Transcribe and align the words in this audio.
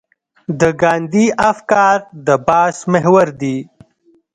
د 0.59 0.61
ګاندي 0.81 1.25
افکار 1.51 1.97
د 2.25 2.27
بحث 2.45 2.77
محور 2.93 3.27
دي. 3.41 3.57